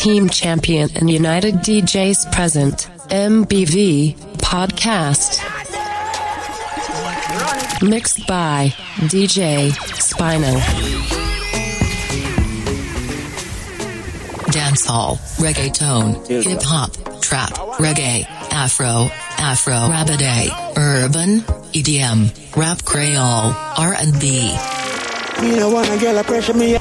[0.00, 5.44] team champion and United DJs present MBV podcast.
[7.86, 8.72] Mixed by
[9.12, 10.58] DJ Spinal.
[14.48, 21.40] Dancehall, reggaeton, hip hop, trap, reggae, afro, afro rabidae, urban,
[21.74, 24.56] EDM, rap creole, R&B.
[25.42, 26.79] Wanna get a pressure me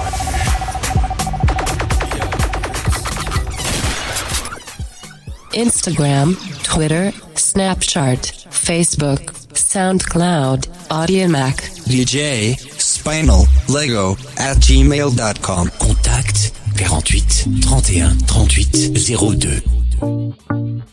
[5.60, 9.20] Instagram, Twitter, Snapchat, Facebook,
[9.54, 15.70] SoundCloud, Audiomack, DJ Spinal, Lego, at gmail.com.
[15.80, 17.24] Contact 48
[17.66, 19.62] 31 38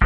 [0.00, 0.05] 02.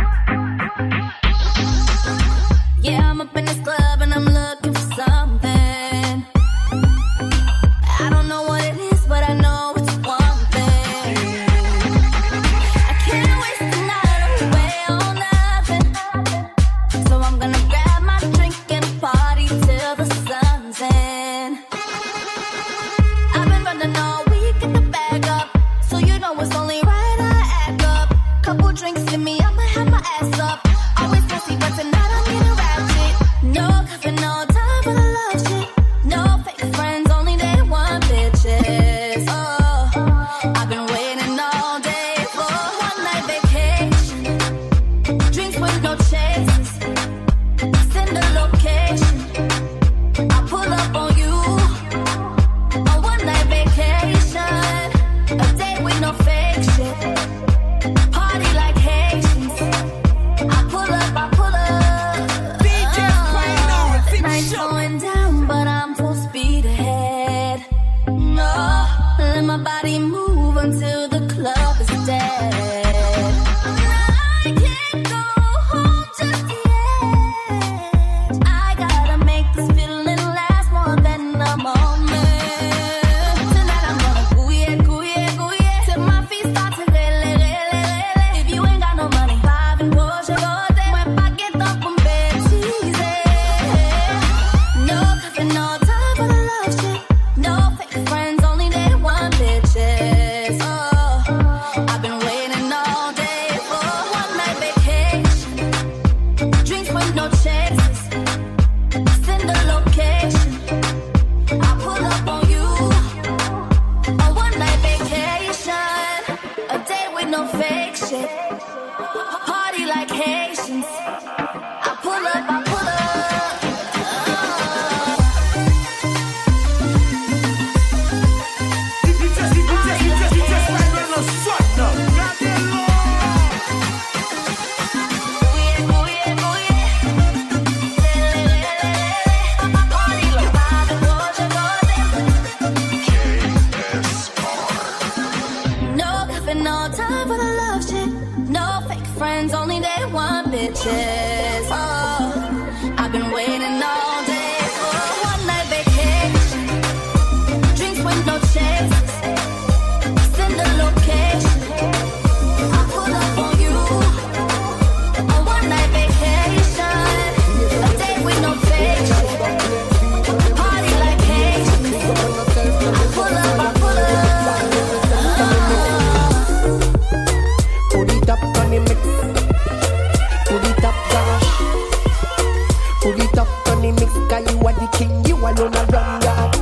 [185.61, 186.53] on a drum yard.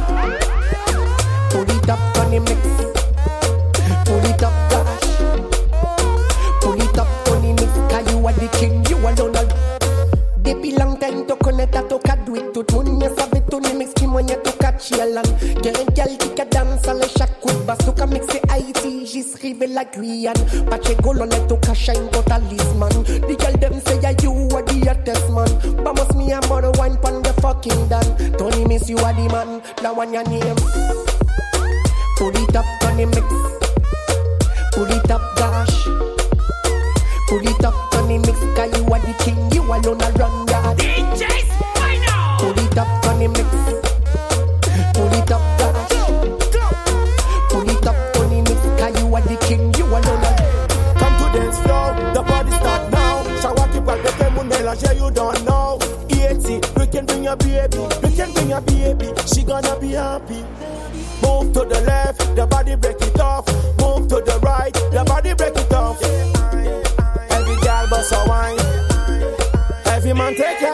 [1.50, 2.62] Pull it up on the mix.
[4.04, 5.09] Pull it up, gosh.
[6.60, 7.72] Pull it up on the mix.
[7.92, 9.53] Cause you are the king, you are Donald.
[10.78, 14.22] long time to connaître à ton cadre, tout le monde savait ton mix qui m'a
[14.22, 15.22] tout catchialan.
[15.64, 18.40] Y'a un gal qui girl, take à dance chaque coup de bass, to ca mixé
[18.49, 20.34] Haïti, j'y scrivais la Guyane.
[20.69, 22.97] Pas chez golo let to cash shine ton talisman.
[28.88, 30.56] you are the man, that one your name.
[32.17, 33.68] Put it up on the mix.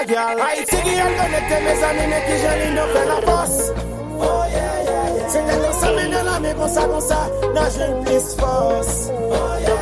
[0.00, 0.40] a girl.
[0.40, 2.84] I see girl gonna tell me some me make jelly no.
[4.16, 5.28] Oh yeah yeah yeah.
[5.28, 5.44] C'est
[6.24, 7.28] la mais ça comme ça,
[8.36, 9.10] force.
[9.10, 9.78] Oh yeah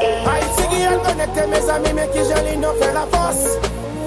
[0.00, 0.30] yeah.
[0.30, 3.48] I see girl gonna tell me some me.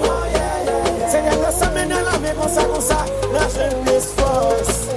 [0.02, 1.08] Oh yeah yeah.
[1.08, 2.18] C'est qu'elle ça me donne la
[2.48, 4.91] ça comme ça, non plus force.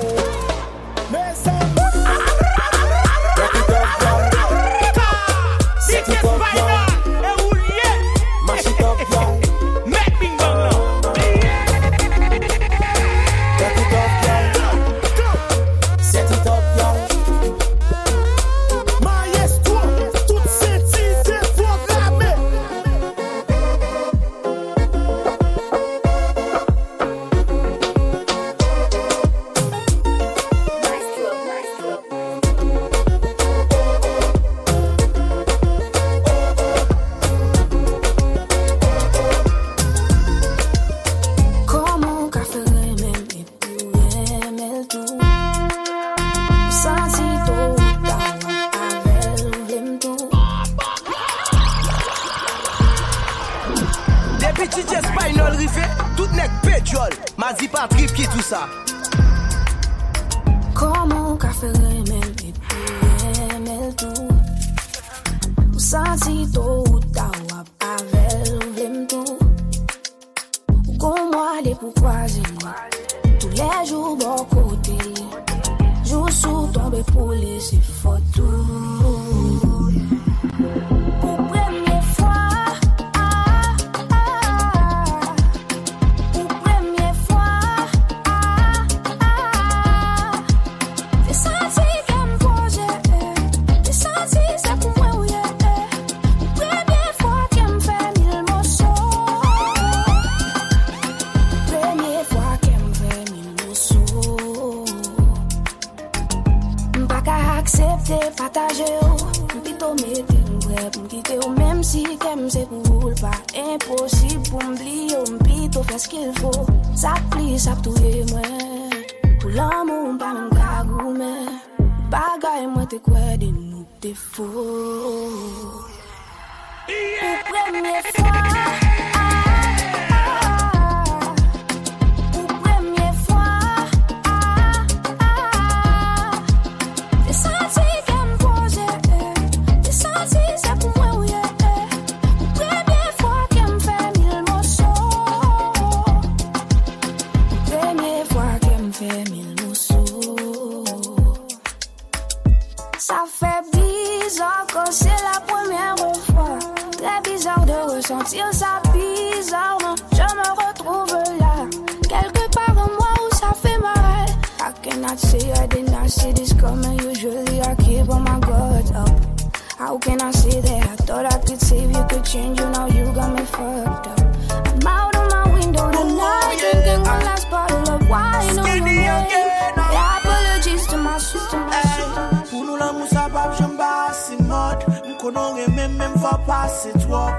[186.66, 187.34] pase twop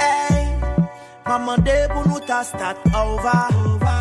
[0.00, 0.48] Ey,
[1.26, 4.00] maman de pou nou ta stat over, over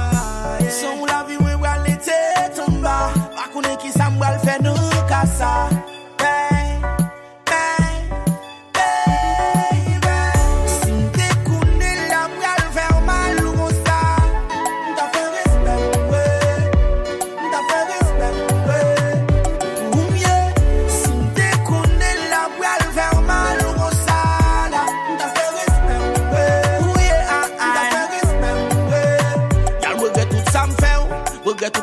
[0.64, 0.72] yeah.
[0.72, 2.20] Son la vi we wale te
[2.56, 5.52] tomba Bakounen ki sam wale fe nou kasa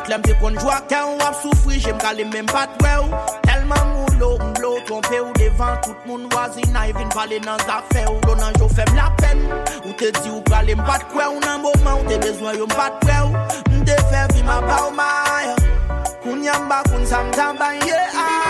[0.09, 3.19] Lèm te konjwa kè ou ap soufri, jèm kalè mèm pat wè ou.
[3.43, 8.17] Telman moulo, mblo, tompe ou devan Tout moun wazina, e vin pale nan zafè ou
[8.25, 9.45] Donan jo fèm la pen
[9.83, 12.97] Ou te di ou kalè mpat kwe ou Nan mouman ou te bezwen yo mpat
[13.05, 13.47] kwe ou.
[13.75, 15.11] Mde fè vi ma pa ou ma
[16.23, 18.48] Koun yamba, koun samzamba, yeah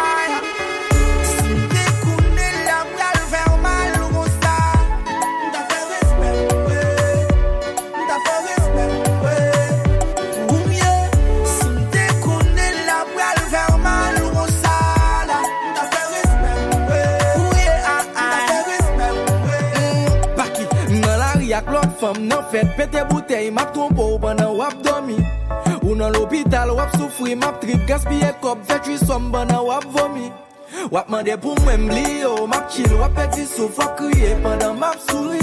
[22.10, 25.18] fam nan fet Pete bouteille map trompo ou banan wap domi
[25.84, 30.30] Ou nan l'opital wap soufri map trip Gaspye kop vetri som banan wap vomi.
[30.94, 34.98] Wap mande pou mwen mli yo Map chil wap peti souf wap kriye pandan map
[35.10, 35.42] souri.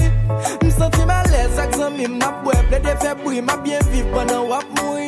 [0.62, 4.49] M senti malez ak zanmi m nap wep Le defe pri map bien viv pandan
[4.50, 5.06] wap moui.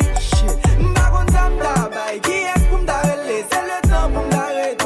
[0.78, 4.34] M bagon sa m tabay Ki es pou m darele Se le tan pou m
[4.34, 4.77] darele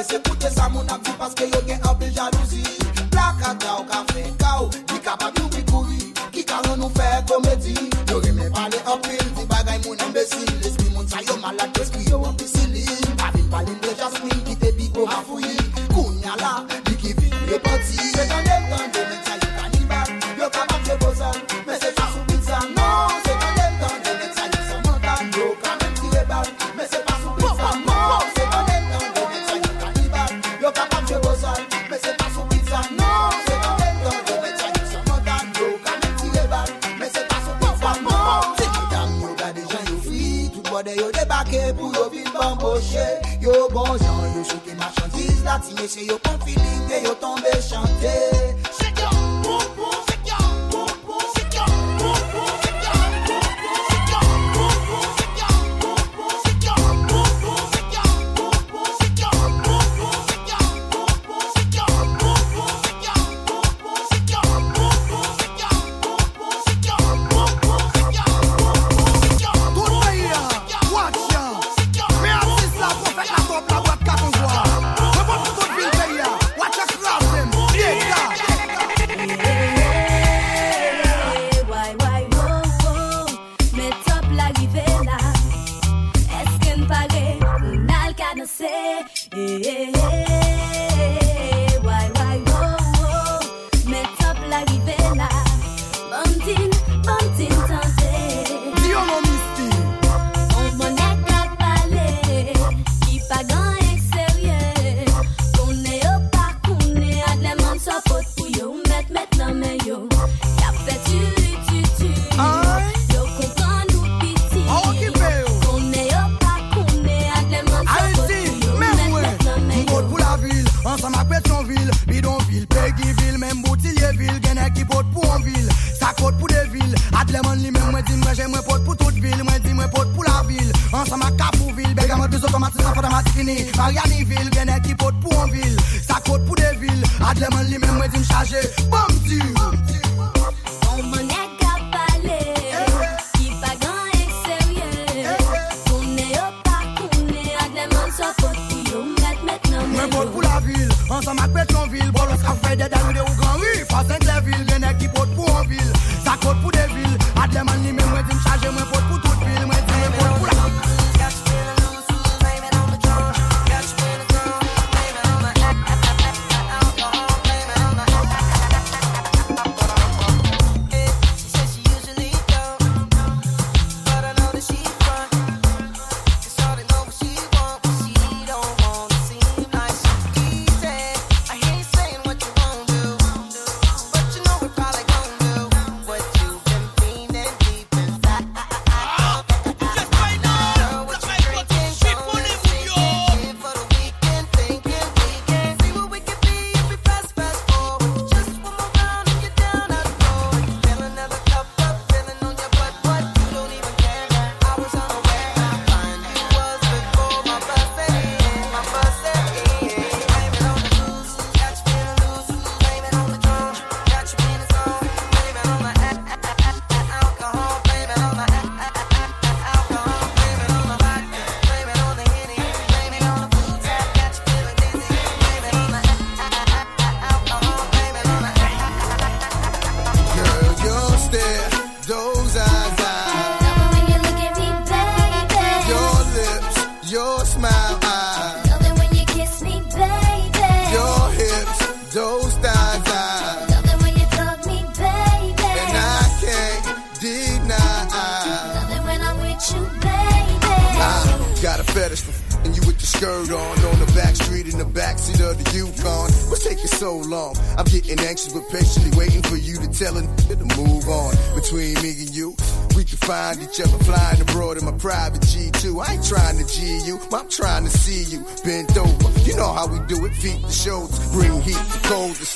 [0.00, 2.39] Mwen se koute sa moun ap di paske yo gen apil jadou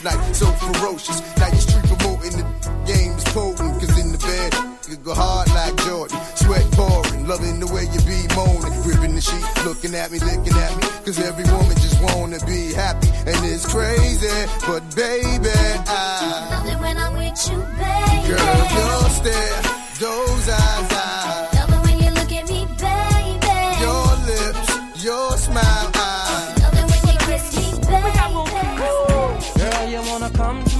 [0.05, 1.14] night, so ferocious.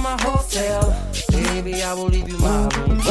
[0.05, 0.81] My hotel?
[1.31, 3.01] Baby, I will leave you my room.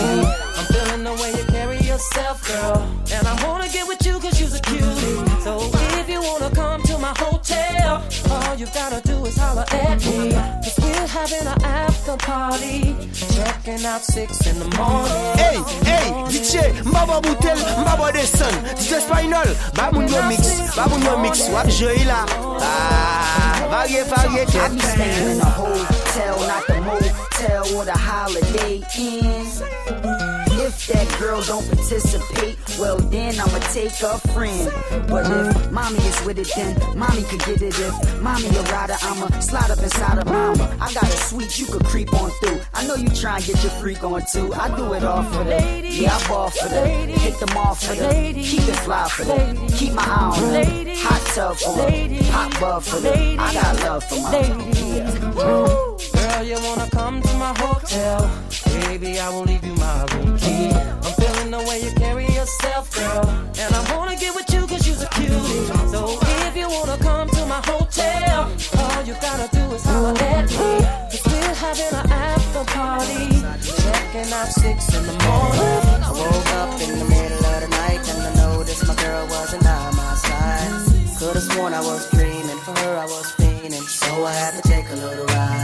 [0.57, 2.79] I'm feeling the way you carry yourself, girl.
[3.13, 5.17] And I wanna get with you cause you're a cutie.
[5.47, 5.53] So
[6.01, 10.31] if you wanna come to my hotel, all you gotta do is holler at me.
[10.65, 12.95] Cause we're having an after party.
[13.35, 15.35] Checking out six in the morning.
[15.43, 15.57] Hey,
[15.91, 16.55] hey, DJ,
[16.91, 20.43] mbaba boutel, mbaba desen DJ Spinal, ba moun yo mix
[20.77, 22.21] Ba moun yo mix, wap joy la
[22.61, 26.84] Ah, varye, varye, I be staying in a hotel, not the
[27.45, 29.47] motel or the holiday inn.
[30.57, 34.73] If that girl don't participate, well then I'ma take a friend.
[35.09, 37.79] But if mommy is with it, then mommy could get it.
[37.79, 40.77] If mommy a rider, I'ma slide up inside of mama.
[40.81, 42.61] I got a suite you could creep on through.
[42.73, 44.53] I know you try and get your freak on too.
[44.55, 45.85] I do it all for them.
[45.85, 47.09] Yeah, I ball for them.
[47.09, 48.35] Hit them off for them.
[48.35, 49.69] Keep it fly for them.
[49.69, 50.97] Keep my eye on them.
[50.99, 52.25] Hot tub for them.
[52.25, 53.39] Hot bub for them.
[53.39, 56.24] I got love for my yeah.
[56.45, 58.31] You wanna come to my hotel?
[58.87, 60.69] Baby, I will leave you my room key.
[60.69, 63.25] I'm feeling the way you carry yourself, girl.
[63.57, 65.65] And I wanna get with you cause you're a cutie.
[65.89, 70.45] So if you wanna come to my hotel, all you gotta do is holler at
[70.51, 70.85] me.
[71.09, 73.25] Cause we're having an after party.
[73.81, 76.05] Checking out six in the morning.
[76.05, 79.65] I woke up in the middle of the night and I noticed my girl wasn't
[79.65, 81.17] by my side.
[81.19, 84.91] Could've sworn I was dreaming, for her I was fiending, so I had to take
[84.91, 85.64] a little ride.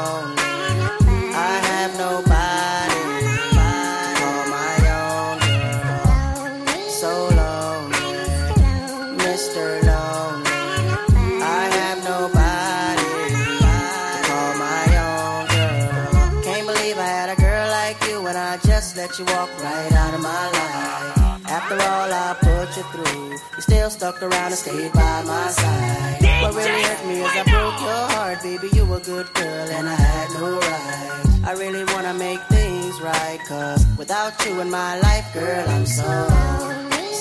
[23.91, 26.21] Stuck around and stayed by my side.
[26.41, 28.69] What really hurt me is I broke your heart, baby.
[28.73, 31.21] You were a good girl and I had no right.
[31.43, 36.11] I really wanna make things right, cause without you in my life, girl, I'm so,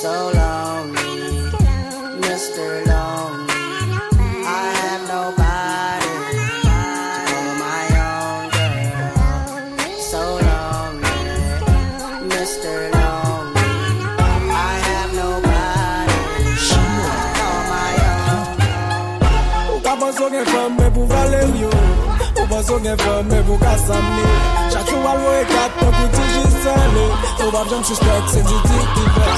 [0.02, 1.50] so lonely.
[2.22, 2.86] Mr.
[2.86, 3.39] Lonely.
[22.70, 24.26] sou gen fèm e pou kasam li
[24.70, 27.06] Chakou alwo e kat nan kouti jisen li
[27.38, 29.30] Sou bab jom suspect se di di di fè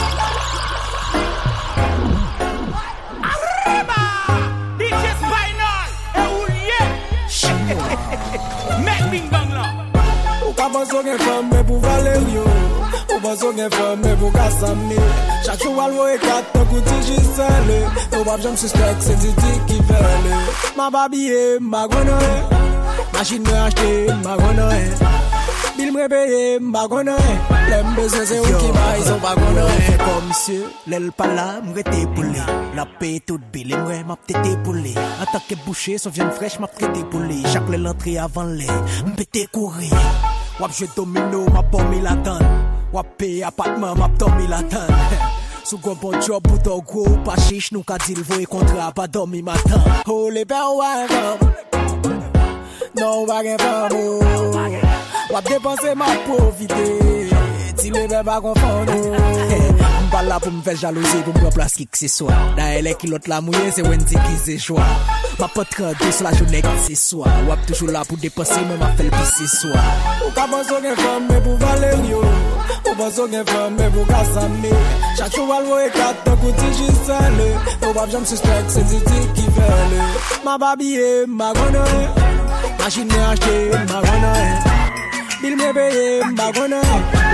[3.30, 4.00] Arriba!
[4.80, 5.94] DJ Spinal!
[6.20, 6.82] E ou liye!
[8.86, 9.64] Mek bing bang la!
[10.44, 12.44] Ou ka ban sou gen fèm e pou Valerio
[13.14, 15.00] Ou ban sou gen fèm e pou kasam li
[15.46, 19.56] Chakou alwo e kat nan kouti jisen li Sou bab jom suspect se di di
[19.72, 20.44] di fè li
[20.76, 22.71] Ma babiye, ma gwenore
[23.12, 24.90] Masjin mwen achete, mba gwana e
[25.76, 27.34] Bil mwen peye, mba gwana e
[27.70, 31.46] Lem bezwen se ou ki bay, so mba gwana e Fè kon msye, lèl pala
[31.66, 32.46] mwen te poule
[32.76, 36.32] La pe tout bile mwen map te te poule An tak e boucher, son vyen
[36.38, 38.80] frech map te te poule Chak lè l'entre avan lè,
[39.12, 39.92] mpe te koure
[40.60, 42.42] Wap jwe domino, map pomi la tan
[42.92, 44.88] Wap peye apatman, map tomi la tan
[45.68, 49.44] Sou gwen bon job, bouton gwo, pa chiche Nou ka dil voye kontra, pa domi
[49.46, 51.51] matan Ho oh, le ben wè vèm
[52.94, 54.20] Non bagen fan nou
[55.32, 56.84] Wap depanse ma profite.
[57.80, 59.14] Ti lebe bagon fan nou
[60.10, 62.36] Mbal la pou mfe jalouse pou mwen plas ki kse swa.
[62.58, 64.84] Da ele ki lot la mouye se wendi ki se jwa
[65.38, 67.32] Ma potre dos la jounen ki se swa.
[67.48, 69.86] Wap toujou la pou depanse men ma fel pi se swa.
[70.26, 72.20] Ou ka banso gen fan men pou Valerio
[72.90, 74.74] Ou banso gen fan men pou Kasame
[75.16, 77.48] Chak chou alwo e katan kouti jisele.
[77.86, 80.10] Ou bab jam suspect se ti ki fele
[80.44, 82.31] Ma babye, ma gonore
[82.82, 84.30] Masjin mwen achte yon bagona
[85.42, 86.80] Bil mwen peye yon bagona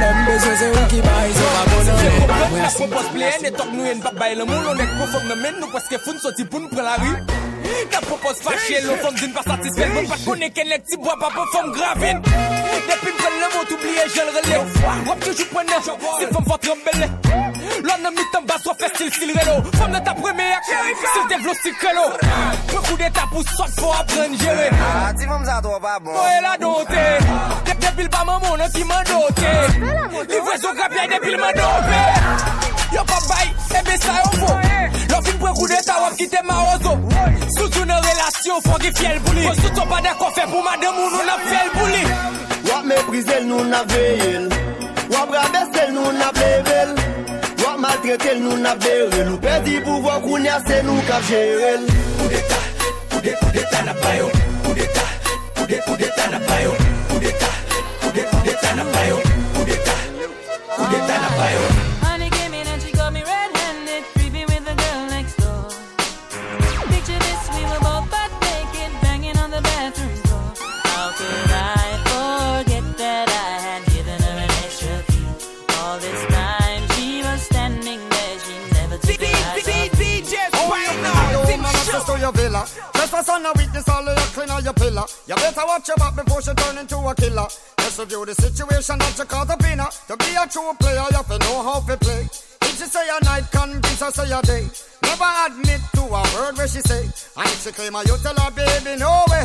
[0.01, 1.95] Lèm bezon se yon ki bayi se bagona
[2.51, 5.57] Mwen propos pleye netok nou yon pap bayi le moun Lonek pou fok nan men
[5.57, 7.15] nou paske foun soti pou nou pre la ri
[7.91, 11.17] Ka propos fache lo fom zin pa satisfen Mwen pa kone ken lek ti bwa
[11.21, 12.23] pa pou fom gravin
[12.89, 14.61] Depi mwen le mot oubliye jel rele
[15.09, 17.09] Wap toujou prene si fom fot rembele
[17.85, 21.55] Lò nan mi bas wap festil sil relo Fom nan ta preme ak sil devlo
[21.63, 24.71] si krelo Mwen kou de tap ou sot pou apren jere
[25.19, 26.17] Ti fom sa to pa bon.
[26.17, 27.07] Mwen la dote
[27.69, 29.55] Dep debil pa mamonan ti man dote
[30.33, 33.49] Li vwe zo grap yay debil man dope Yo pa bay,
[33.79, 34.53] ebe sa yo fo
[35.11, 36.93] Lo fin pre kou de ta wap kite ma ozo
[37.57, 40.97] Soutou nan relasyon, fon ki fiel bouli Fon sou soutou pa da kofe pou madem
[41.03, 42.03] ou nou nan fiel bouli
[42.71, 44.49] Wap meprize l nou nan veyel
[45.13, 46.97] Wap rabesel nou nan plevel
[47.65, 51.85] Wap maltretel nou nan berel Ou pedi pou wak ou nyase nou kap jerel
[52.19, 52.61] Kou de ta,
[53.13, 54.33] kou de kou de ta na bayo
[54.65, 55.09] Kou de ta,
[55.59, 56.77] kou de kou de ta na bayo
[57.13, 57.53] Kou de ta
[84.89, 85.07] clean on your pillar.
[85.27, 87.47] You better watch your back before she turn into a killer.
[87.79, 89.89] Let's review the situation that you call the winner.
[90.09, 92.29] To be a true player, you have to know how to play.
[92.63, 94.69] If she say a night, convince her say a day.
[95.03, 97.05] Never admit to a word where she say.
[97.37, 99.45] And if she claim her, you tell her, baby, no way.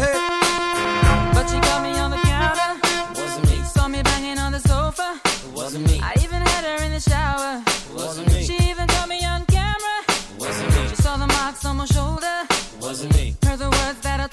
[1.33, 2.71] But she got me on the counter.
[3.15, 3.57] Wasn't me.
[3.63, 5.19] Saw me banging on the sofa.
[5.53, 5.99] Wasn't me.
[6.01, 7.63] I even had her in the shower.
[7.93, 8.43] Wasn't me.
[8.43, 9.97] She even caught me on camera.
[10.37, 10.87] Wasn't me.
[10.89, 12.47] She saw the marks on my shoulder.
[12.81, 13.35] Wasn't me.
[13.43, 14.27] Heard the words that I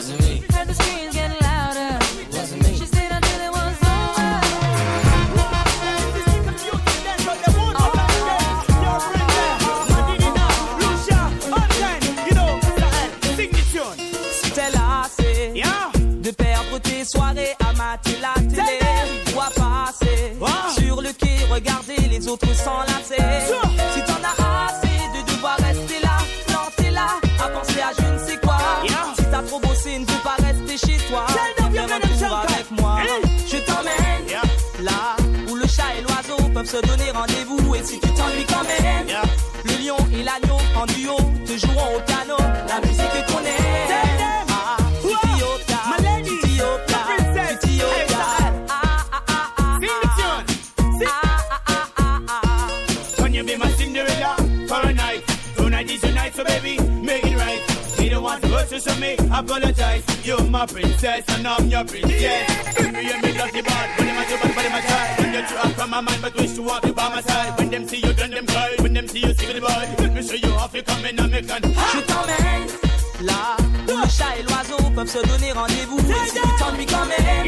[0.00, 0.16] Si
[14.52, 15.52] t'es là, c'est
[16.22, 18.16] de perdre tes soirées à ma télé,
[19.26, 20.34] tu passer
[20.80, 22.89] sur le quai, regarder les autres sans la.
[36.70, 37.74] Se donner rendez-vous.
[37.74, 39.06] Et si tu t'ennuies quand même,
[39.64, 42.36] le lion et l'agneau en duo te joueront au piano.
[42.68, 43.69] La musique qu'on aime.
[58.84, 60.04] Don't to hurt you, so me apologize.
[60.24, 62.76] You're my princess, and I'm your princess.
[62.76, 65.14] Baby, you me dirty bad, when them a do bad, when them a try.
[65.18, 67.58] When you drop from my mind, but wish to walk you by my side.
[67.58, 68.76] When them see you, then them cry.
[68.80, 69.88] When them see you, see the boy.
[69.98, 71.60] Let me show you how you come in and make an.
[71.62, 72.66] Je t'emmène
[73.22, 73.56] là
[73.88, 75.98] où le chat et l'oiseau peuvent se donner rendez-vous.
[75.98, 77.46] Et si tu t'ennuies quand même,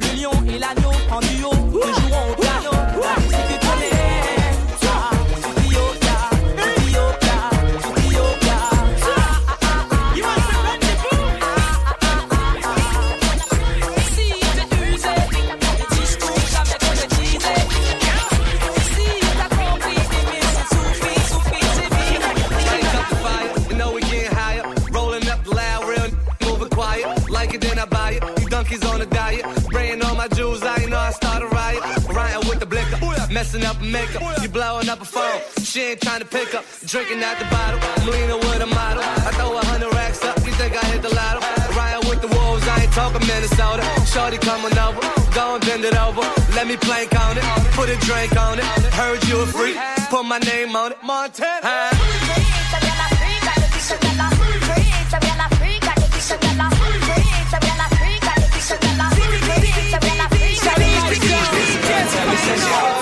[0.00, 1.50] le lion et l'agneau en duo
[33.54, 34.42] messing up makeup.
[34.42, 36.64] You blowing up a phone, she ain't trying to pick up.
[36.86, 39.02] Drinking out the bottle, I'm with a model.
[39.02, 41.40] I throw a hundred racks up, you think I hit the lotto?
[41.76, 43.82] Riding with the wolves, I ain't talking Minnesota.
[44.06, 45.00] Shorty coming over,
[45.34, 46.22] go and bend it over.
[46.54, 48.64] Let me plank on it, put a drink on it.
[48.94, 49.76] Heard you a freak,
[50.10, 50.98] put my name on it.
[51.02, 51.90] Montana.
[62.64, 62.93] She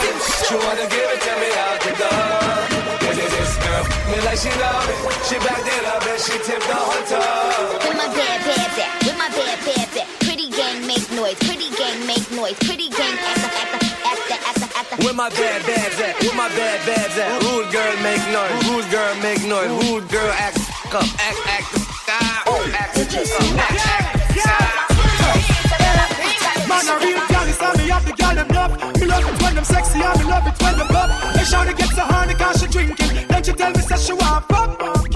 [4.13, 4.25] girl?
[4.25, 4.99] Like she love it.
[5.25, 7.89] She backed it up and she tipped the whole toe.
[7.89, 10.07] With my bad pads at, with my bad pads at.
[10.21, 14.97] Pretty gang make noise, pretty gang make noise, pretty gang after after after after after.
[15.05, 16.21] Where my bad bads at?
[16.23, 17.43] Where my bad bads at?
[17.43, 18.53] Rude girl make noise.
[18.69, 19.71] Rude girl make noise.
[19.89, 20.59] Rude girl act
[20.93, 21.05] up.
[21.21, 22.69] Act act the f- up.
[22.77, 23.59] Act the f- up.
[23.59, 24.13] Act act.
[26.69, 28.73] Man, a real I me have the girl them love.
[29.01, 31.35] Me love it when them sexy I me love it when them rough.
[31.35, 33.27] They shout it gets a horny cause she drinking.
[33.29, 35.12] Then she tell me say she want pop.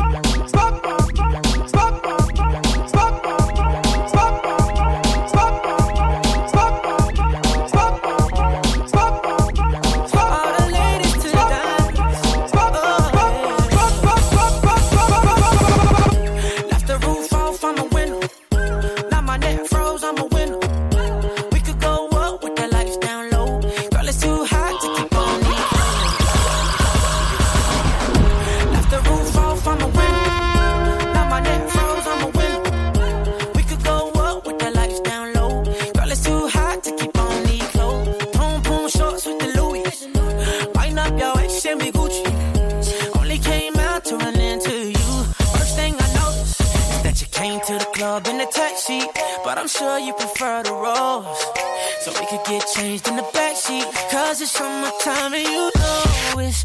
[49.66, 51.26] I'm sure you prefer the rose.
[52.02, 53.92] So we could get changed in the backseat.
[54.12, 56.64] Cause it's summertime and you know it's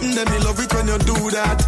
[0.00, 1.58] something, them me love it when you do that.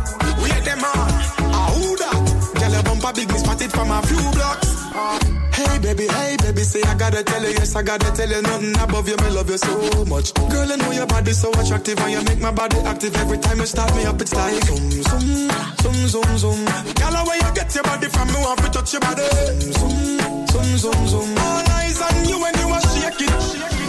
[0.42, 1.11] We let them on,
[1.53, 2.16] ah who that?
[2.59, 4.68] Girl, your bumper big, me spotted from a few blocks.
[4.95, 5.18] Uh,
[5.55, 8.77] hey baby, hey baby, say I gotta tell you, yes I gotta tell you, nothing
[8.79, 10.35] above you, me love you so much.
[10.35, 13.59] Girl, I know your body so attractive, and you make my body active every time
[13.59, 14.21] you start me up.
[14.21, 16.64] It's like zoom, zoom, zoom, zoom, zoom.
[16.97, 18.29] Girl, where you get your body from?
[18.29, 19.23] Me want to touch your body.
[19.61, 21.38] Zoom, zoom, zoom, zoom.
[21.38, 23.33] All eyes on you when you are shaking.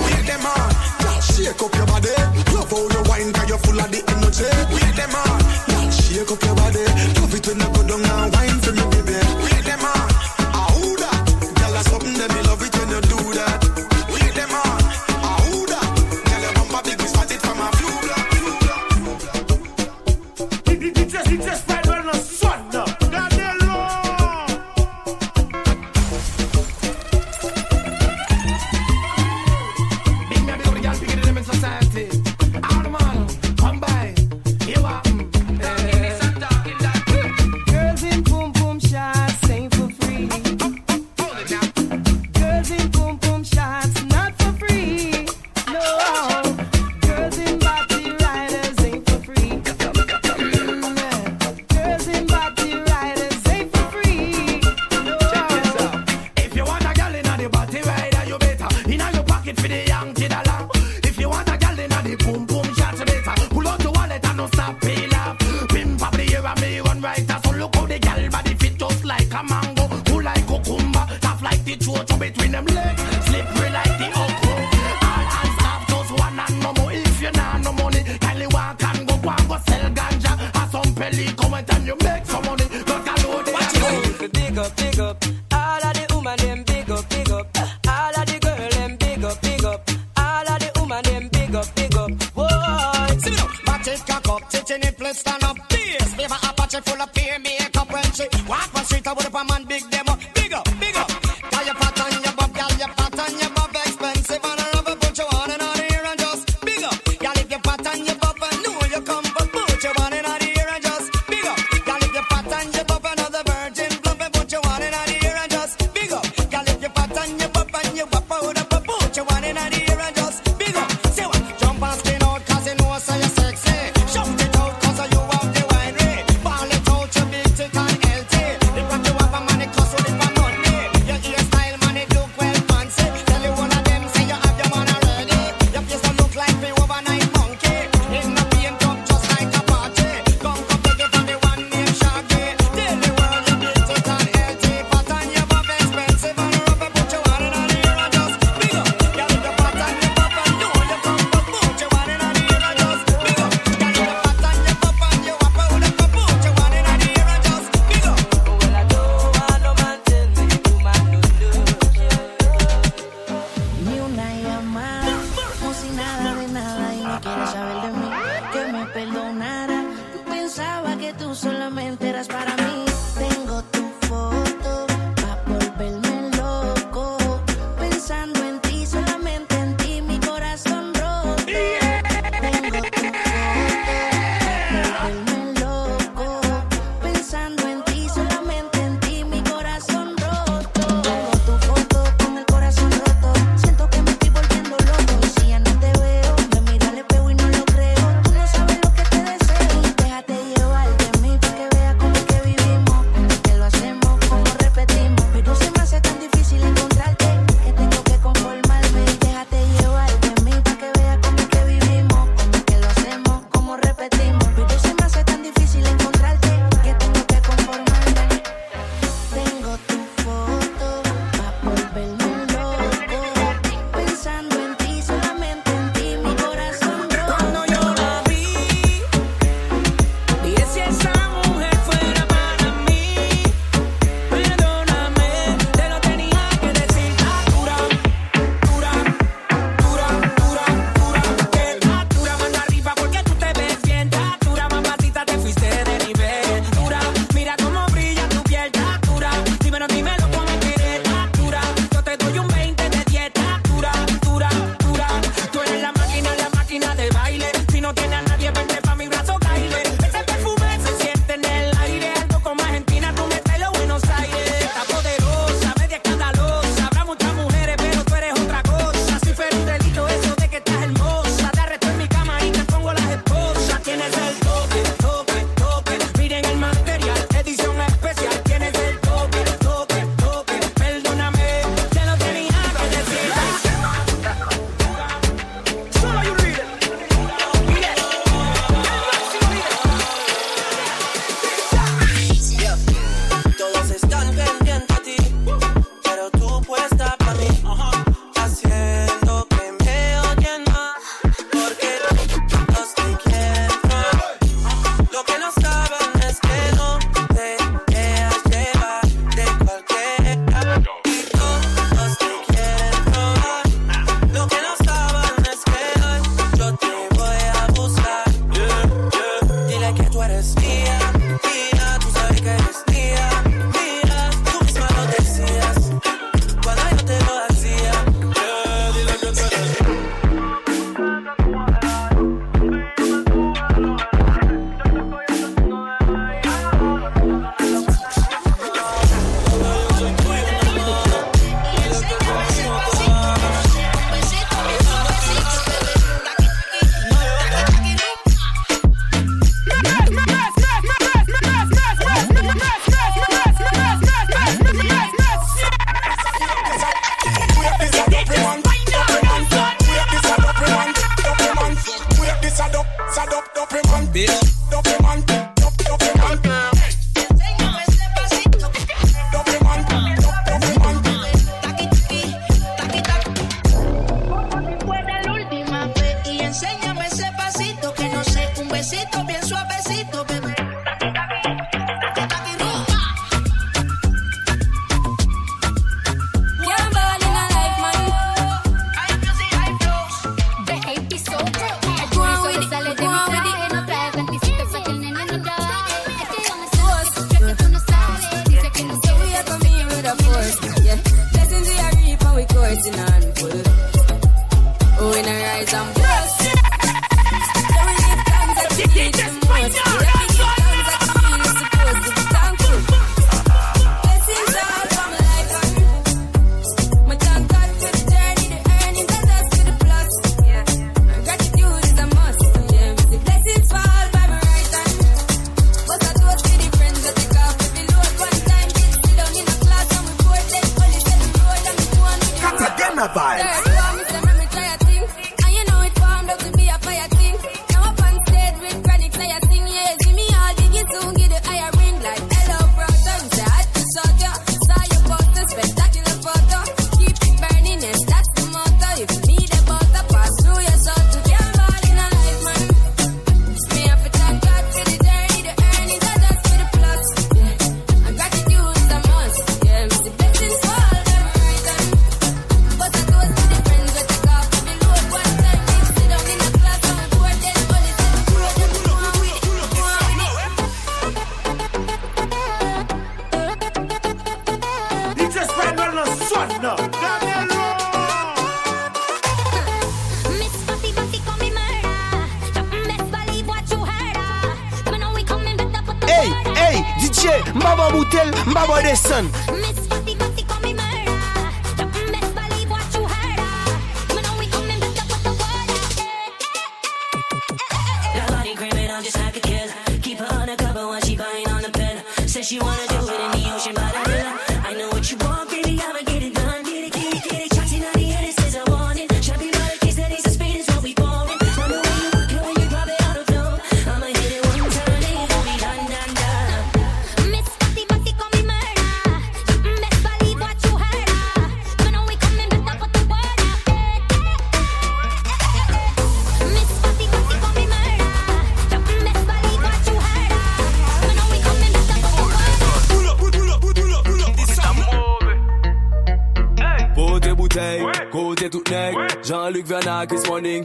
[0.08, 0.92] Take them on.
[1.33, 2.13] Shake up your body.
[2.53, 4.45] Love how you wine, cause you're full of the energy.
[4.69, 5.91] We them on.
[5.91, 6.85] Shake up your body.
[7.17, 8.02] Love it when I go down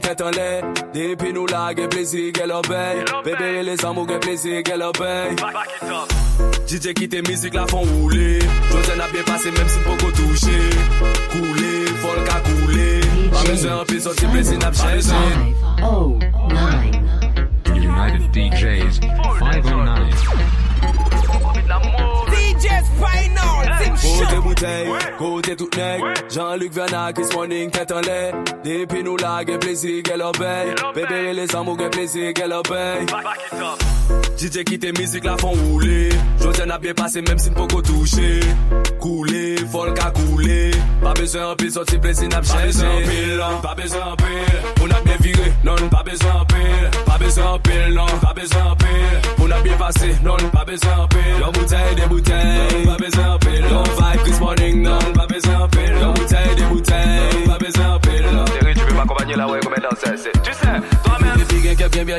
[0.09, 0.61] tête en lait
[0.93, 5.39] Depuis nous là, gen plaisir qu'elle obéit Bébé les amours, gen plaisir qu'elle obéit
[6.67, 8.39] DJ qui tes musiques la font rouler.
[8.71, 10.59] José a bien passé même si beaucoup touché.
[11.31, 13.01] Couler, folk a couler
[13.31, 15.17] Pas besoin de sorti plaisir n'a pas besoin.
[15.83, 16.17] Oh,
[16.49, 17.01] nine.
[17.75, 18.99] United DJs
[19.39, 20.59] 509.
[22.31, 23.58] DJ Spinal,
[24.01, 28.31] Côté bouteille, côté tout nègre Jean-Luc Vernac, Chris Morning, tête en lait.
[28.63, 33.09] Depuis nous là, gen plaisir qu'elle obéit Bébé les amours, gen plaisir qu'elle obéit
[34.37, 36.09] DJ qui tes musiques la font rouler.
[36.41, 38.39] José n'a bien passé même si beaucoup touché
[38.99, 40.71] Couler, folk a couler
[41.01, 44.61] Pas besoin de pile, sorti plaisir n'a pas besoin de pile Pas besoin de pile,
[44.81, 47.03] on a bien viré Non, pas besoin de pile.
[47.05, 49.33] Pas besoin de pile, non, pas besoin de pile.
[49.39, 51.19] On a bien passé, non, pas besoin de pile.
[51.53, 51.95] Bouteille,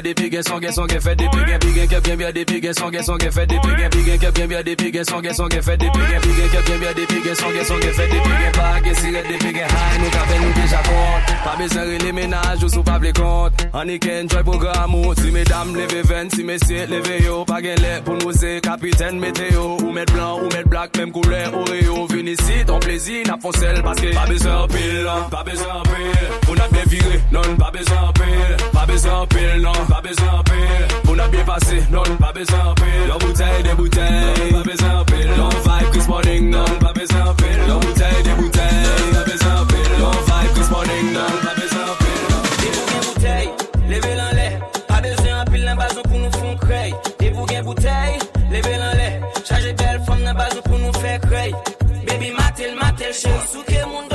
[0.02, 2.44] bien des gain, fait des pigs, pigs, qui bien bien des
[3.30, 4.76] fait des pigs, pigs, qui bien bien des
[5.62, 7.06] fait des pigs, pigs, qui bien bien des
[7.92, 11.56] fait des pigs, pas que si des pigs, high, nous qu'avec nous déjà compte, pas
[11.56, 17.44] besoin de les ménages ou joy programme, si mesdames levez 20, si messieurs levez yo,
[17.44, 17.60] pas
[18.04, 22.64] pour nous capitaine météo, ou mettre blanc, ou mettre black, même couleur, Oreo, vin ici,
[22.80, 23.56] plaisir, n'a parce
[24.00, 28.12] que pas besoin pile, pas besoin pile, bien viré, non, pas besoin
[28.72, 29.26] pas besoin
[29.90, 34.52] pas besoin pile, on a bien passé, non, pas besoin pile, la bouteille, des bouteilles,
[34.52, 39.12] pas besoin pile, long vibe, Chris Morning, non, pas besoin pile, la bouteille, des bouteilles,
[39.12, 42.30] pas besoin pile, long vibe, Chris Morning, non, pas besoin pile.
[42.62, 43.50] Des bouquets bouteilles,
[43.88, 44.58] levez l'en lait.
[44.86, 46.94] Pas besoin pile dans bazou pour nous faire créer.
[47.18, 48.18] Des bouquets bouteilles,
[48.50, 49.20] levez l'en lait.
[49.44, 51.54] Chargez belle femme dans bazou pour nous faire créer.
[52.06, 54.09] Baby matel, matel, chérie, souke mon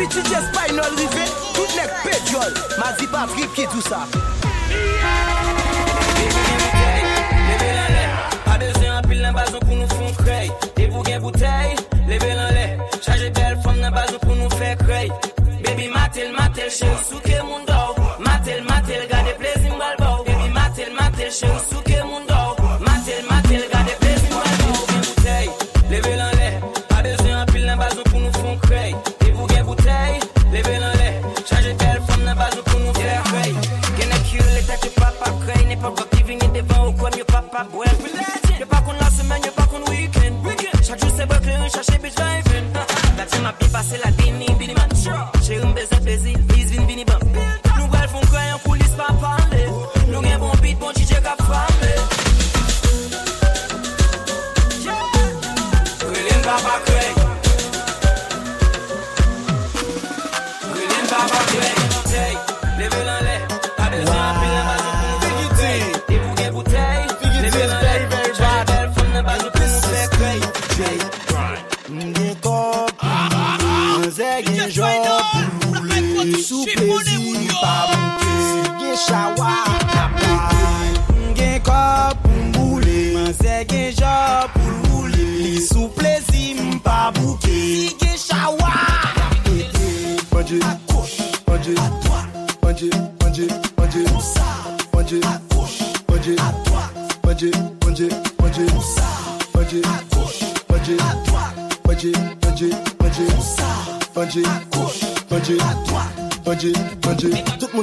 [0.00, 3.98] Piti jes pay nol rive, tout nek pedyol Ma di Patrik ki tout sa
[6.16, 7.02] Bebe gen butey,
[7.50, 8.06] leve lan le
[8.46, 10.48] Pa beze an pil nan bazon pou nou fon krey
[10.78, 11.76] Debou gen butey,
[12.08, 15.12] leve lan le Chaje bel fom nan bazon pou nou fe krey
[15.66, 17.39] Bebi matel matel che ou souke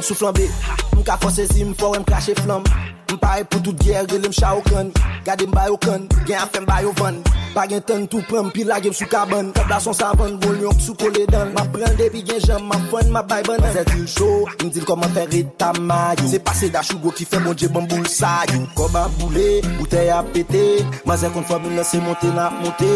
[0.07, 0.47] sou flambe.
[0.95, 2.63] M ka fosezi m fò wè m krashe flam.
[3.11, 4.91] M pare pou tout gyer gèle m chawokan
[5.27, 7.17] Gade m bay okan, gen a fèm bayo van.
[7.51, 9.49] Bagen ten tou prem, pi lage m sou kaban.
[9.51, 11.51] Kab la son savan, bol yon sou kole dan.
[11.51, 14.87] Ma pren depi gen jam, ma fon, ma bay ban Zè dil show, m dil
[14.87, 19.59] koman fè rita tamayo Se pase da chougo ki fè bonje bamboul sayo Koba boule,
[19.75, 20.63] bouteye a pete
[21.03, 22.93] Ma zè kon fò m lese monte na monte.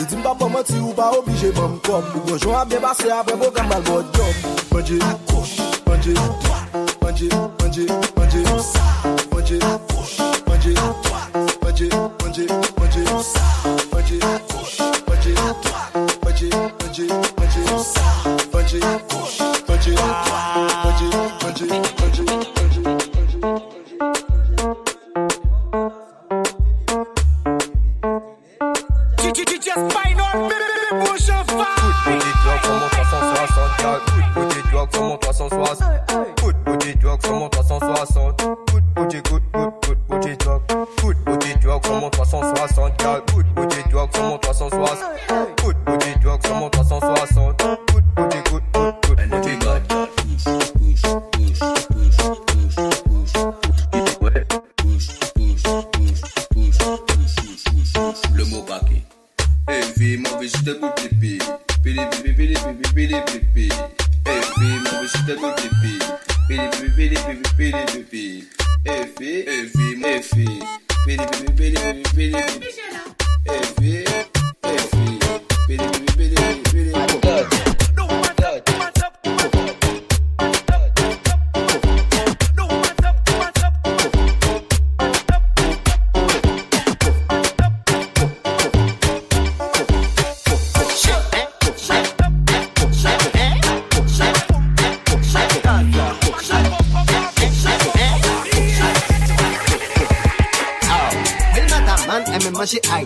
[0.00, 2.08] Li di m pa pa mati ou pa obije bom kom.
[2.16, 5.73] Ou gojou a bie basè apre bo gambal bo job Banje akouche
[6.04, 6.20] Manje,
[7.00, 7.28] manje,
[7.60, 7.86] manje,
[8.16, 8.44] manje, manje
[9.32, 9.58] Manje, manje,
[10.46, 11.33] manje, manje,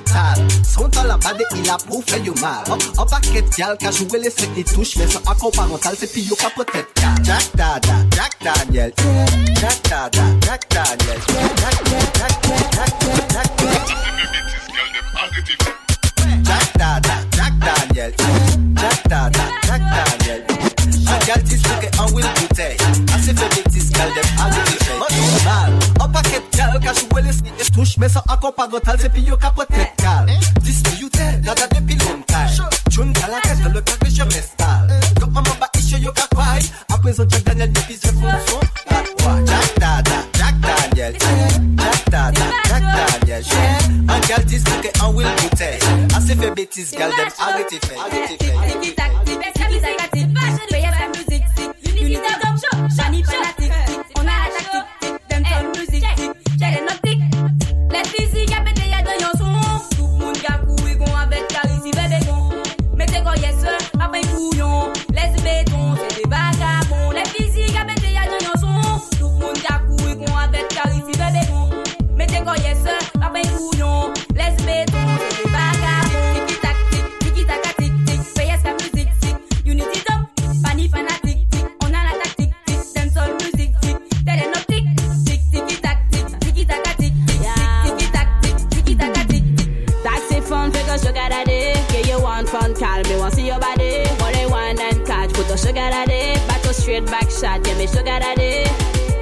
[0.08, 2.04] manger aital Son temps la bade il a pour
[2.40, 2.64] mal
[5.50, 5.96] parental
[7.22, 8.92] Jack Dada, Jack Daniel.
[9.60, 11.20] Jack Dada, Jack Daniel.
[11.56, 11.84] Jack,
[12.14, 12.92] Jack, Jack, Jack,
[13.30, 13.50] Jack,
[16.44, 18.12] Jack, Dada, Jack Daniel.
[18.74, 19.82] Jack Dada, Jack
[20.20, 20.44] Daniel
[21.06, 22.24] Un gal disloqué en will
[26.88, 29.92] ka joué les secs les touches Mais sans accord parental c'est puis yo ka peut-être
[29.98, 30.26] gal
[30.60, 32.64] Dis you tell Dada depuis longtemps.
[32.90, 36.26] Chun gal la tête le cas que je m'installe Yo maman ba ishe yo ka
[36.98, 38.60] présent Jack Daniel fonctions
[39.46, 41.14] Jack Dada, Jack Daniel.
[41.20, 42.82] Jack Dada, Jack
[43.20, 43.44] Daniel.
[44.08, 44.44] Un gal
[45.14, 45.78] will bouteille
[46.16, 49.97] Assez fait bêtise gal dem arrêtez fait Arrêtez fait Laisse
[97.78, 98.64] me sugar daddy.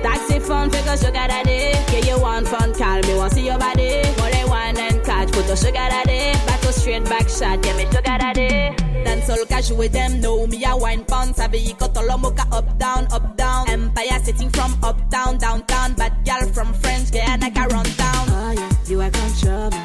[0.02, 1.76] Taxi fun, figure sugar daddy.
[1.92, 4.02] Yeah, you want fun, call me, want see your body.
[4.18, 6.32] Money, wine and catch, put the sugar daddy.
[6.46, 8.74] Back to straight back shot, yeah, me sugar daddy.
[9.04, 11.34] Dancehall a jouer them, know me a wine pon.
[11.34, 13.68] Sabe y kotolo moka up down, up down.
[13.68, 15.94] Empire sitting from uptown, downtown.
[15.94, 18.24] Bad gal from French, get like a run down.
[18.30, 19.78] Oh yeah, you are control me.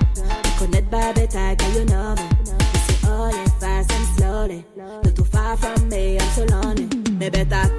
[0.58, 2.24] Connect by better, girl, you know me.
[2.24, 4.66] You say oh yeah, fast and slowly.
[4.78, 6.88] Not too far from me, I'm so lonely.
[7.12, 7.71] Me better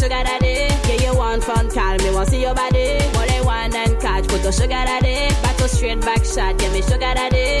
[0.00, 0.72] sugar daddy.
[0.88, 2.98] Yeah, you want fun, call me, want see your body.
[3.20, 5.28] Only one and catch, put a sugar daddy.
[5.42, 7.58] Back to straight back shot, yeah, me sugar daddy.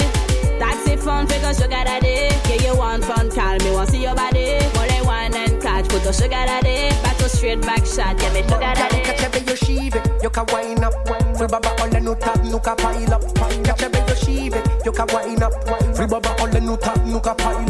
[0.58, 2.32] Taxi phone, take a sugar daddy.
[2.48, 4.56] Yeah, you want fun, call me, want see your body.
[4.80, 6.88] Only one and catch, put a sugar daddy.
[7.02, 9.00] Back to straight back shot, yeah, me sugar daddy.
[9.04, 10.94] Kachebe yo shive, yo ka wine up.
[11.36, 13.22] Free baba ole nu tap, nu ka pile up.
[13.68, 15.52] Kachebe yo shive, yo ka wine up.
[15.96, 17.69] Free baba ole nu tap, nu ka pile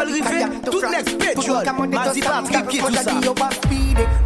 [0.00, 3.12] Spinal tout next petrol Mazi Pam kap ki tout sa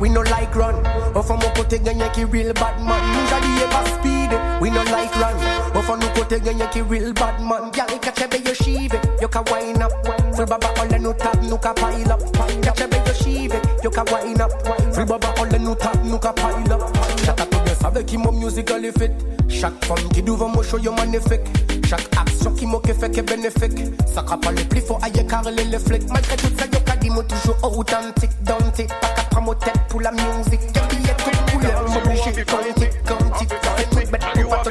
[0.01, 0.75] We no like run.
[1.15, 3.01] Off mon côté gagné qui real bad man.
[3.13, 5.35] Ninja di ever speed We no like run.
[5.75, 7.71] Off nous côté gagné qui real bad man.
[7.73, 9.93] Gyal kachebe yo shive Yo ka wine up.
[10.37, 12.21] Free baba ole nu tap nu ka pile up.
[12.63, 14.53] Kachebe yo shive Yo ka wine up.
[14.95, 16.83] Free baba ole nu tap nu ka pile up.
[17.25, 17.55] Shut up
[17.85, 21.41] avec qui mon musical est fait Chaque femme qui devant moi show yo magnifique
[21.89, 23.79] Chaque action qui m'a fait que bénéfique
[24.13, 26.97] Ça pas le plus fort aïe car les les flics Malgré tout ça yo ka
[26.97, 30.61] dit moi toujours authentique Dante Pas qu'à prendre mon tête pour la musique.
[30.75, 33.53] Y'a billet toute couleur m'obligé Quantique, quantique
[33.95, 34.71] Fait bête pour pas te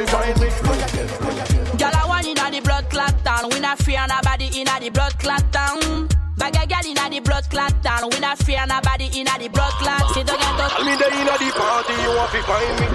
[1.78, 3.50] Girl, I want inna the blood clot town.
[3.52, 6.08] We not fear nobody inna the blood clot town.
[6.44, 8.10] Bag a gal inna the blood clot town.
[8.12, 10.12] We not fear nobody inna the blood clot.
[10.12, 10.68] See the ghetto.
[10.76, 12.88] Tell me they inna the party, you want to find me.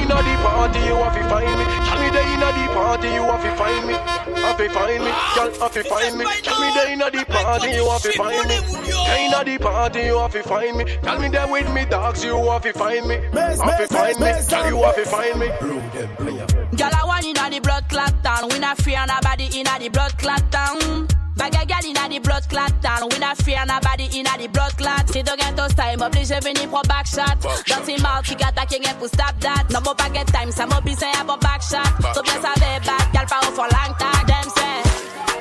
[0.00, 1.64] Inna the party, you want to find me.
[1.84, 3.92] Tell me they inna the party, you want to find me.
[3.92, 6.24] Have to find me, girl, have to find me.
[6.40, 8.56] Tell me they inna the party, you want to find me.
[8.64, 10.84] Inna the party, you want to find me.
[11.02, 13.20] Tell me they with me dogs, you want to find me.
[13.36, 16.55] Have to find me, girl, you want to find me.
[16.76, 18.48] Girl, I want inna the blood clot town.
[18.50, 21.08] We not fear nobody inna the blood clot town.
[21.36, 23.08] Bag a gal inna the blood clot town.
[23.10, 25.08] We not fear nobody inna the blood clot.
[25.08, 27.40] C'est de ghetto style, m'oblige venir pour back shot.
[27.68, 29.64] Dans tes mouths, qui attaque rien pour stop that.
[29.70, 32.12] Non, mon pas get time, ça m'oblige à pour back shot.
[32.14, 34.26] So bien ça va back, gal pas au for long tag.
[34.26, 34.82] Them say.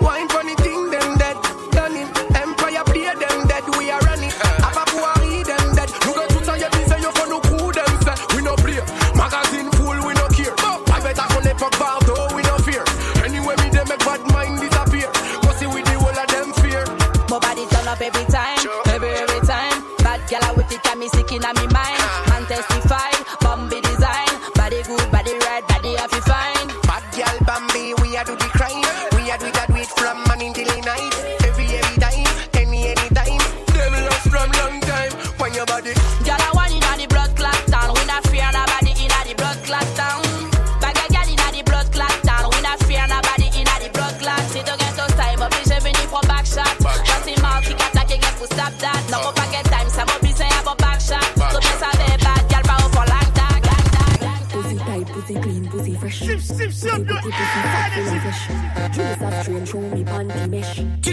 [0.01, 0.64] Wine funny thing,
[21.05, 21.74] me sick inna me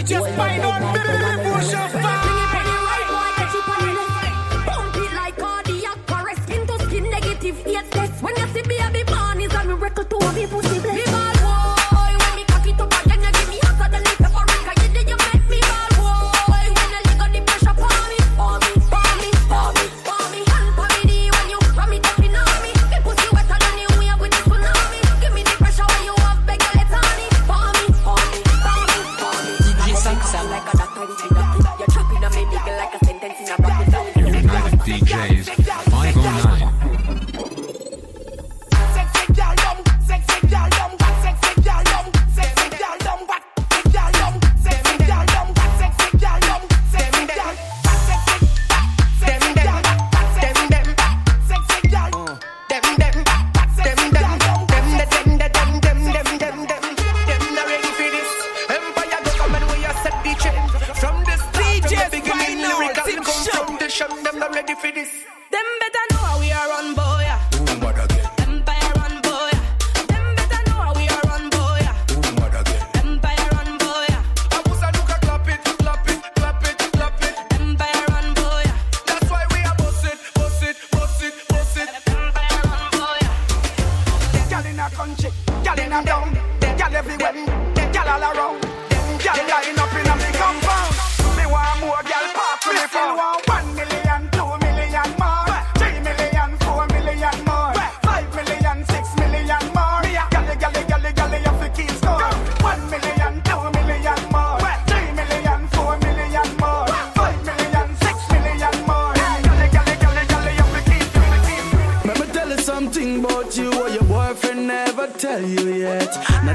[0.03, 0.09] mesh.
[0.09, 1.32] DJ Spinal,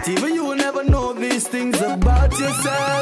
[0.09, 2.98] Even you will never know these things about yourself.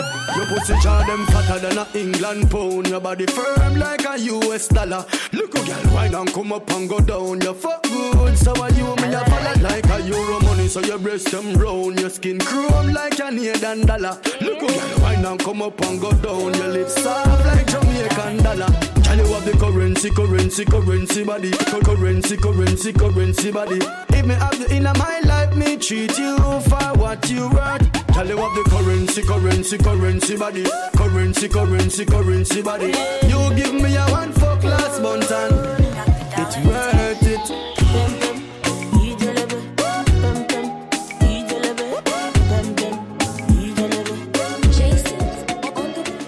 [0.67, 2.89] Pussy jaw them fatter than a England pound.
[2.89, 5.07] Your body firm like a US dollar.
[5.33, 7.41] Look a girl wine and come up and go down.
[7.41, 10.67] You fuck good, so are you me a follow like a euro money.
[10.67, 14.19] So your breast them round, your skin chrome like a Canadian dollar.
[14.41, 16.55] Look a girl wine and come up and go down.
[16.55, 18.67] Your lips soft like Jamaican dollar.
[19.05, 21.53] Tell you have the currency, currency, currency body.
[21.53, 23.79] Currency, currency, currency body.
[24.09, 28.06] If me have you in my life, me treat you for what you worth.
[28.17, 30.65] Tell you have the currency, currency, currency body.
[30.97, 32.87] Currency, currency, currency body.
[33.29, 37.51] You give me a one fuck last month it's worth it.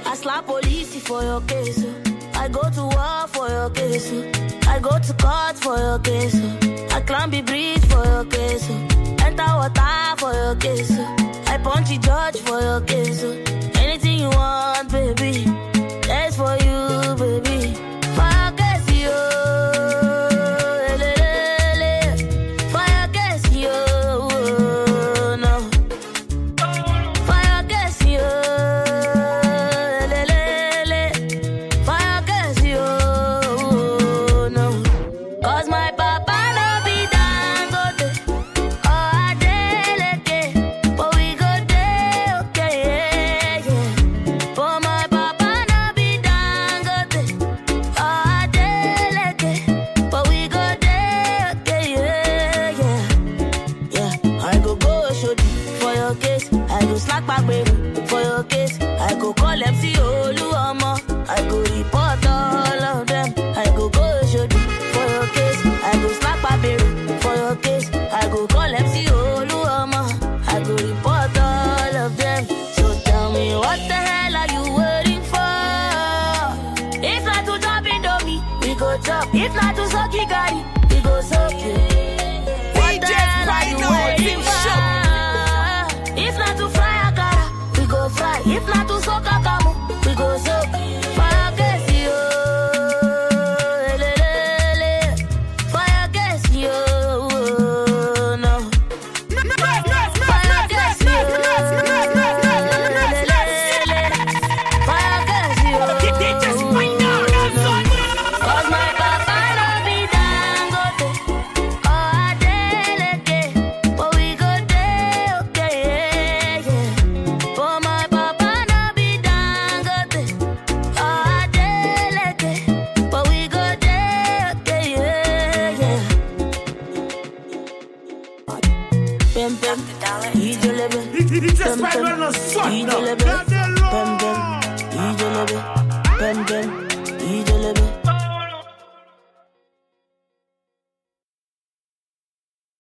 [0.05, 1.87] I slap police for your case.
[2.35, 4.13] I go to war for your case.
[4.67, 6.37] I go to court for your case.
[6.93, 8.69] I climb the bridge for your case.
[9.25, 11.18] Enter water for your case.
[11.63, 13.48] Punch judge for your case.